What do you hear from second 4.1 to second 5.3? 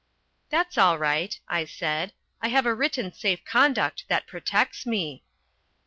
protects me."